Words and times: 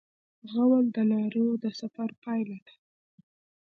غول 0.51 0.85
د 0.95 0.97
ناروغ 1.11 1.51
د 1.63 1.65
سفر 1.79 2.09
پایله 2.23 2.57
ده. 2.65 2.73